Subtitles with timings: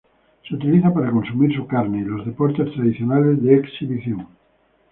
[0.47, 4.25] Se utiliza para consumir su carne, y los deportes tradicionales de exhibición.